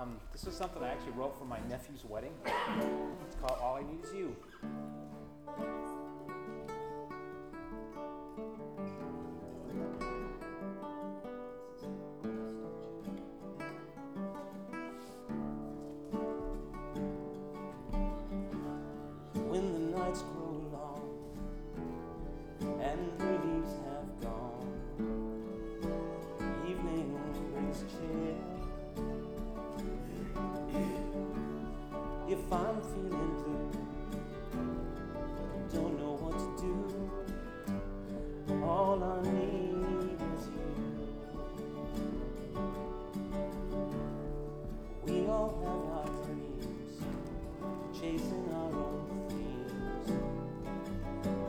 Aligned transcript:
Um, 0.00 0.16
this 0.32 0.46
is 0.46 0.56
something 0.56 0.82
I 0.82 0.88
actually 0.88 1.12
wrote 1.12 1.38
for 1.38 1.44
my 1.44 1.58
nephew's 1.68 2.06
wedding. 2.06 2.32
It's 3.26 3.36
called 3.36 3.58
All 3.60 3.76
I 3.76 3.82
Need 3.82 4.02
Is 4.02 4.14
You. 4.14 4.34
if 32.30 32.52
I'm 32.52 32.80
feeling 32.80 33.34
blue. 33.42 33.70
Don't 35.72 35.98
know 35.98 36.14
what 36.20 36.38
to 36.38 36.46
do. 36.62 36.74
All 38.62 39.02
I 39.02 39.20
need 39.22 40.14
is 40.34 40.46
you. 40.46 40.70
We 45.06 45.16
all 45.26 45.52
have 45.64 45.84
our 45.98 46.10
dreams, 46.24 46.94
chasing 47.92 48.46
our 48.54 48.72
own 48.78 49.02
themes, 49.28 50.08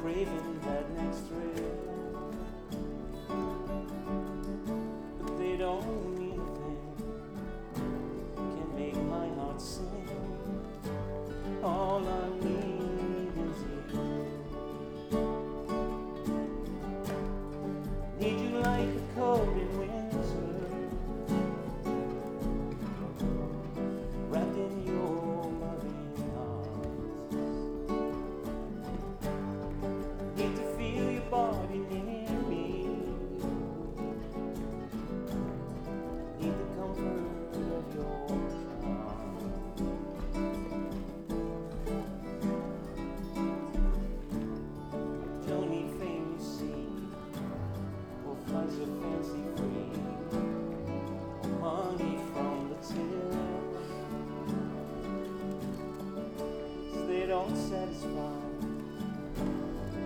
craving 0.00 0.58
that 0.64 0.84
next 0.96 1.20
thrill. 1.28 1.53
don't 57.46 57.56
satisfy 57.56 58.10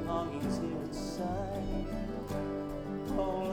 longings 0.07 0.59
here 0.59 0.83
inside. 0.83 1.87
Oh, 3.17 3.48